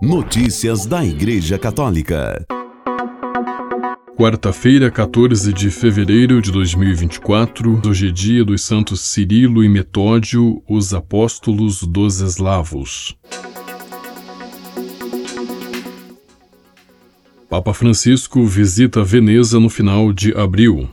[0.00, 2.46] Notícias da Igreja Católica.
[4.16, 10.94] Quarta-feira, 14 de fevereiro de 2024, hoje é dia dos santos Cirilo e Metódio, os
[10.94, 13.16] apóstolos dos eslavos.
[17.50, 20.88] Papa Francisco visita Veneza no final de abril.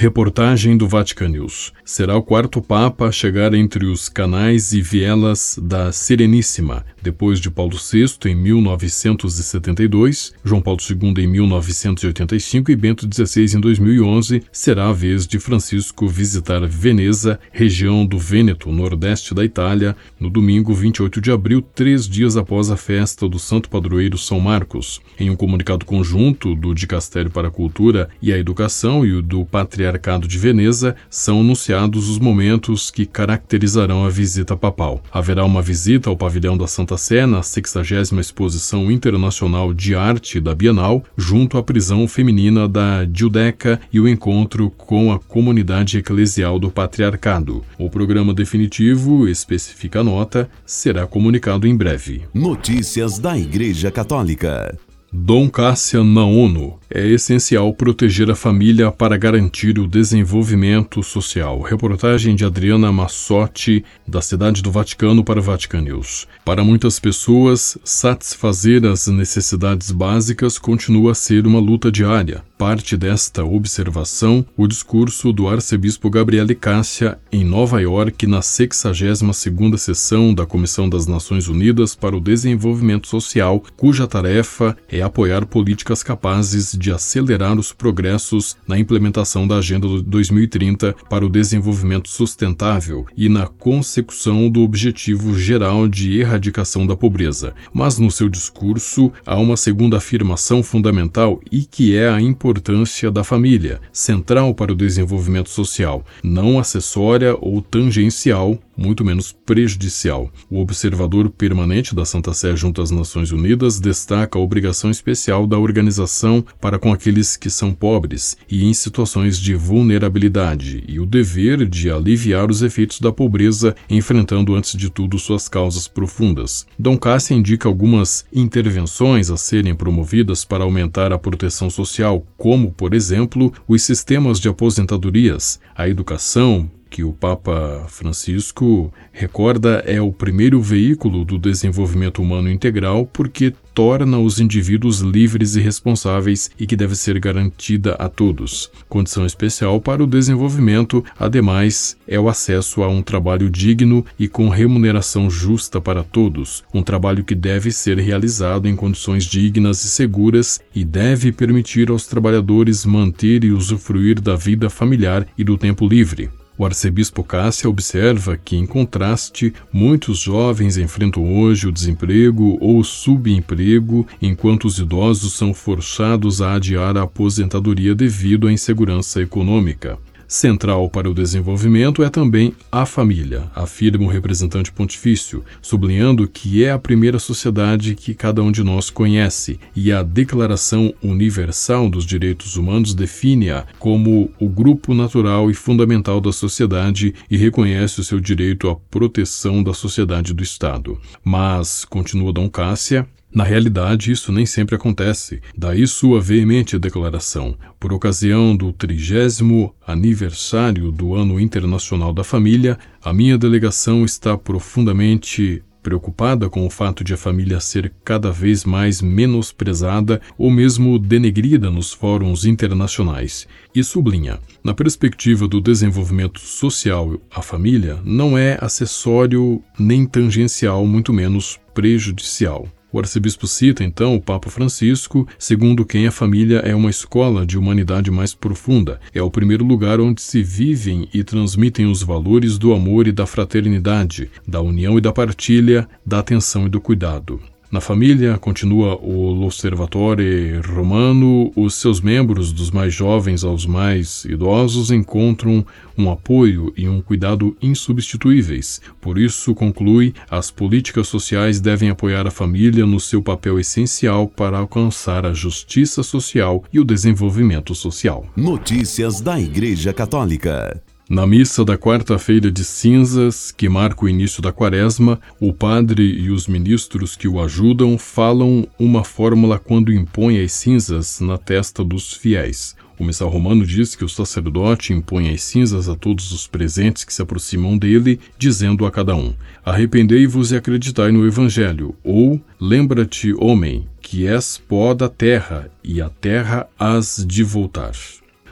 [0.00, 1.72] Reportagem do Vatican News.
[1.84, 7.50] Será o quarto Papa a chegar entre os canais e vielas da Sereníssima, depois de
[7.50, 14.88] Paulo VI em 1972, João Paulo II em 1985 e Bento XVI em 2011, será
[14.88, 21.20] a vez de Francisco visitar Veneza, região do Vêneto, nordeste da Itália, no domingo 28
[21.20, 25.00] de abril, três dias após a festa do Santo Padroeiro São Marcos.
[25.18, 29.44] Em um comunicado conjunto do Dicastério para a Cultura e a Educação e o do
[29.44, 35.02] Patriarcado Patriarcado de Veneza, são anunciados os momentos que caracterizarão a visita papal.
[35.10, 40.54] Haverá uma visita ao pavilhão da Santa Sé na 60 Exposição Internacional de Arte da
[40.54, 46.70] Bienal, junto à prisão feminina da Giudecca e o encontro com a comunidade eclesial do
[46.70, 47.64] Patriarcado.
[47.78, 52.22] O programa definitivo, especifica a nota, será comunicado em breve.
[52.34, 54.76] Notícias da Igreja Católica.
[55.10, 56.78] Dom Cassian na ONU.
[56.90, 61.60] É essencial proteger a família para garantir o desenvolvimento social.
[61.60, 66.26] Reportagem de Adriana Massotti, da Cidade do Vaticano para Vatican News.
[66.44, 72.42] Para muitas pessoas, satisfazer as necessidades básicas continua a ser uma luta diária.
[72.56, 80.34] Parte desta observação o discurso do arcebispo Gabriele Cássia em Nova York na 62ª sessão
[80.34, 86.72] da Comissão das Nações Unidas para o Desenvolvimento Social, cuja tarefa é apoiar políticas capazes
[86.72, 93.46] de acelerar os progressos na implementação da Agenda 2030 para o desenvolvimento sustentável e na
[93.46, 97.54] consecução do objetivo geral de erradicação da pobreza.
[97.72, 103.24] Mas no seu discurso há uma segunda afirmação fundamental e que é a importância da
[103.24, 110.30] família, central para o desenvolvimento social, não acessória ou tangencial, muito menos prejudicial.
[110.48, 115.58] O observador permanente da Santa Sé junto às Nações Unidas destaca a obrigação especial da
[115.58, 121.66] organização para com aqueles que são pobres e em situações de vulnerabilidade e o dever
[121.66, 126.66] de aliviar os efeitos da pobreza, enfrentando antes de tudo suas causas profundas.
[126.78, 132.94] Dom Cássia indica algumas intervenções a serem promovidas para aumentar a proteção social, como, por
[132.94, 140.60] exemplo, os sistemas de aposentadorias, a educação, que o Papa Francisco recorda é o primeiro
[140.60, 146.96] veículo do desenvolvimento humano integral porque torna os indivíduos livres e responsáveis e que deve
[146.96, 148.68] ser garantida a todos.
[148.88, 154.48] Condição especial para o desenvolvimento, ademais, é o acesso a um trabalho digno e com
[154.48, 160.60] remuneração justa para todos, um trabalho que deve ser realizado em condições dignas e seguras
[160.74, 166.28] e deve permitir aos trabalhadores manter e usufruir da vida familiar e do tempo livre.
[166.58, 174.04] O arcebispo Cássia observa que, em contraste, muitos jovens enfrentam hoje o desemprego ou subemprego,
[174.20, 180.00] enquanto os idosos são forçados a adiar a aposentadoria devido à insegurança econômica.
[180.28, 186.70] Central para o desenvolvimento é também a família, afirma o representante pontifício, sublinhando que é
[186.70, 192.58] a primeira sociedade que cada um de nós conhece e a Declaração Universal dos Direitos
[192.58, 198.68] Humanos define-a como o grupo natural e fundamental da sociedade e reconhece o seu direito
[198.68, 201.00] à proteção da sociedade do Estado.
[201.24, 205.40] Mas, continua Dom Cássia, na realidade, isso nem sempre acontece.
[205.56, 207.56] Daí sua veemente declaração.
[207.78, 215.62] Por ocasião do trigésimo aniversário do Ano Internacional da Família, a minha delegação está profundamente
[215.82, 221.70] preocupada com o fato de a família ser cada vez mais menosprezada ou mesmo denegrida
[221.70, 229.62] nos fóruns internacionais, e sublinha: na perspectiva do desenvolvimento social, a família não é acessório
[229.78, 232.68] nem tangencial, muito menos prejudicial.
[232.90, 237.58] O arcebispo cita, então, o Papa Francisco, segundo quem a família é uma escola de
[237.58, 242.72] humanidade mais profunda, é o primeiro lugar onde se vivem e transmitem os valores do
[242.72, 247.38] amor e da fraternidade, da união e da partilha, da atenção e do cuidado.
[247.70, 254.90] Na família, continua o L'Osservatore Romano, os seus membros, dos mais jovens aos mais idosos,
[254.90, 255.66] encontram
[255.96, 258.80] um apoio e um cuidado insubstituíveis.
[258.98, 264.56] Por isso, conclui, as políticas sociais devem apoiar a família no seu papel essencial para
[264.56, 268.24] alcançar a justiça social e o desenvolvimento social.
[268.34, 270.82] Notícias da Igreja Católica.
[271.08, 276.30] Na missa da quarta-feira de cinzas, que marca o início da quaresma, o padre e
[276.30, 282.12] os ministros que o ajudam falam uma fórmula quando impõe as cinzas na testa dos
[282.12, 282.76] fiéis.
[282.98, 287.14] O missal romano diz que o sacerdote impõe as cinzas a todos os presentes que
[287.14, 289.32] se aproximam dele, dizendo a cada um:
[289.64, 296.10] Arrependei-vos e acreditai no Evangelho, ou lembra-te, homem, que és pó da terra, e a
[296.10, 297.92] terra has de voltar.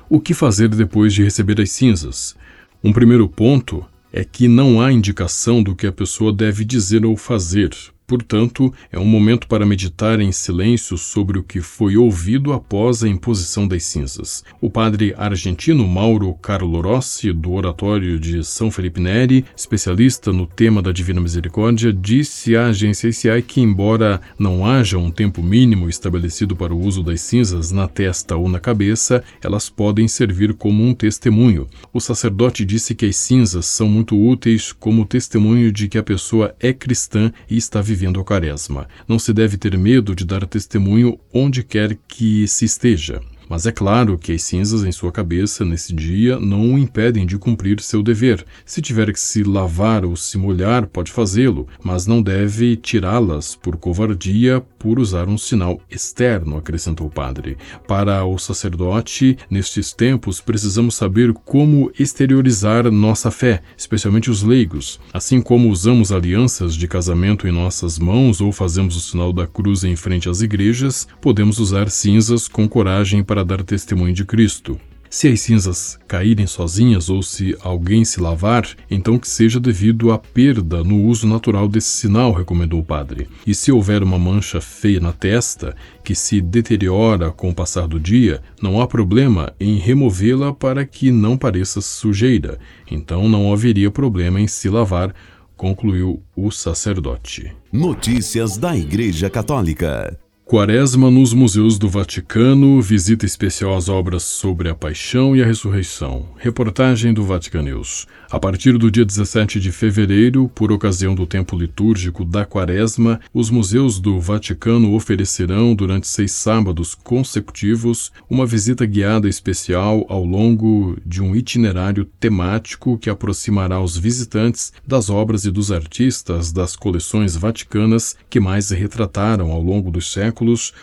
[0.08, 2.36] O que fazer depois de receber as cinzas?
[2.82, 7.16] Um primeiro ponto é que não há indicação do que a pessoa deve dizer ou
[7.16, 7.74] fazer,
[8.06, 13.08] Portanto, é um momento para meditar em silêncio sobre o que foi ouvido após a
[13.08, 14.44] imposição das cinzas.
[14.60, 20.80] O padre argentino Mauro Carlo Rossi, do Oratório de São Felipe Neri, especialista no tema
[20.80, 26.54] da Divina Misericórdia, disse à agência ICI que, embora não haja um tempo mínimo estabelecido
[26.54, 30.94] para o uso das cinzas na testa ou na cabeça, elas podem servir como um
[30.94, 31.66] testemunho.
[31.92, 36.54] O sacerdote disse que as cinzas são muito úteis como testemunho de que a pessoa
[36.60, 38.86] é cristã e está vivendo vivendo a quaresma.
[39.08, 43.22] Não se deve ter medo de dar testemunho onde quer que se esteja.
[43.48, 47.38] Mas é claro que as cinzas em sua cabeça nesse dia não o impedem de
[47.38, 48.44] cumprir seu dever.
[48.64, 53.76] Se tiver que se lavar ou se molhar, pode fazê-lo, mas não deve tirá-las por
[53.76, 57.56] covardia por usar um sinal externo, acrescentou o padre.
[57.88, 65.00] Para o sacerdote, nestes tempos, precisamos saber como exteriorizar nossa fé, especialmente os leigos.
[65.12, 69.84] Assim como usamos alianças de casamento em nossas mãos ou fazemos o sinal da cruz
[69.84, 74.80] em frente às igrejas, podemos usar cinzas com coragem para para dar testemunho de Cristo.
[75.10, 80.18] Se as cinzas caírem sozinhas ou se alguém se lavar, então que seja devido à
[80.18, 83.28] perda no uso natural desse sinal, recomendou o padre.
[83.46, 88.00] E se houver uma mancha feia na testa, que se deteriora com o passar do
[88.00, 92.58] dia, não há problema em removê-la para que não pareça sujeira.
[92.90, 95.14] Então não haveria problema em se lavar,
[95.58, 97.52] concluiu o sacerdote.
[97.70, 100.18] Notícias da Igreja Católica.
[100.48, 106.28] Quaresma nos Museus do Vaticano, visita especial às obras sobre a Paixão e a Ressurreição.
[106.36, 108.06] Reportagem do Vaticanews.
[108.30, 113.50] A partir do dia 17 de fevereiro, por ocasião do tempo litúrgico da Quaresma, os
[113.50, 121.20] museus do Vaticano oferecerão, durante seis sábados consecutivos, uma visita guiada especial ao longo de
[121.20, 128.16] um itinerário temático que aproximará os visitantes das obras e dos artistas das coleções vaticanas
[128.30, 130.35] que mais retrataram ao longo dos séculos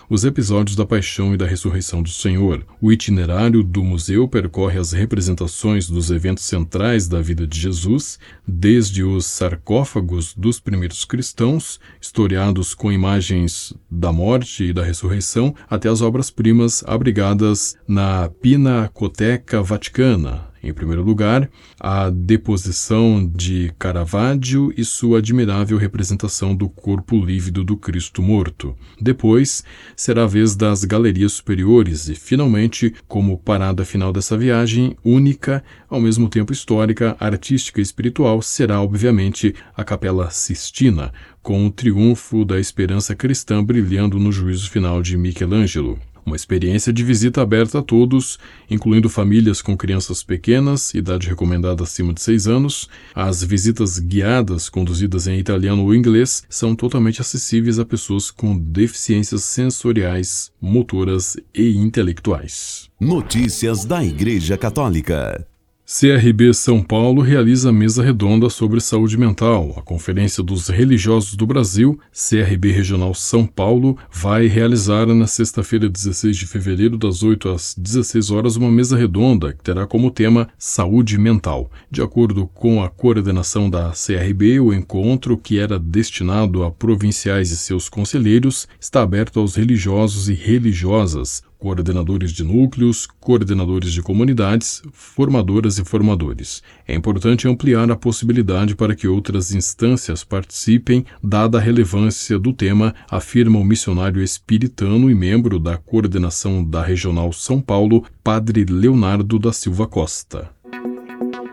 [0.09, 2.65] os episódios da Paixão e da Ressurreição do Senhor.
[2.81, 8.19] O itinerário do museu percorre as representações dos eventos centrais da vida vida de Jesus,
[8.47, 15.89] desde os sarcófagos dos primeiros cristãos, historiados com imagens da morte e da ressurreição, até
[15.89, 21.49] as obras-primas abrigadas na Pinacoteca Vaticana, em primeiro lugar,
[21.79, 28.75] a deposição de Caravaggio e sua admirável representação do corpo lívido do Cristo morto.
[28.99, 29.63] Depois,
[29.95, 35.99] será a vez das galerias superiores e, finalmente, como parada final dessa viagem, única, ao
[35.99, 41.11] mesmo tempo histórica, artística e espiritual, será, obviamente, a Capela Sistina,
[41.41, 45.99] com o triunfo da esperança cristã brilhando no juízo final de Michelangelo.
[46.25, 48.39] Uma experiência de visita aberta a todos,
[48.69, 52.89] incluindo famílias com crianças pequenas, idade recomendada acima de 6 anos.
[53.13, 59.43] As visitas guiadas, conduzidas em italiano ou inglês, são totalmente acessíveis a pessoas com deficiências
[59.43, 62.89] sensoriais, motoras e intelectuais.
[62.99, 65.52] Notícias da Igreja Católica.
[65.85, 69.75] CRB São Paulo realiza mesa redonda sobre saúde mental.
[69.77, 76.37] A Conferência dos Religiosos do Brasil, CRB Regional São Paulo, vai realizar na sexta-feira, 16
[76.37, 81.17] de fevereiro, das 8 às 16 horas, uma mesa redonda que terá como tema saúde
[81.17, 81.69] mental.
[81.91, 87.57] De acordo com a coordenação da CRB, o encontro, que era destinado a provinciais e
[87.57, 95.77] seus conselheiros, está aberto aos religiosos e religiosas coordenadores de núcleos, coordenadores de comunidades, formadoras
[95.77, 96.61] e formadores.
[96.85, 102.93] É importante ampliar a possibilidade para que outras instâncias participem, dada a relevância do tema,
[103.09, 109.53] afirma o missionário espiritano e membro da coordenação da Regional São Paulo, Padre Leonardo da
[109.53, 110.51] Silva Costa.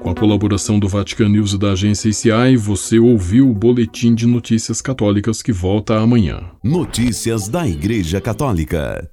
[0.01, 4.27] Com a colaboração do Vatican News e da agência ICI, você ouviu o Boletim de
[4.27, 6.51] Notícias Católicas que volta amanhã.
[6.65, 9.11] Notícias da Igreja Católica.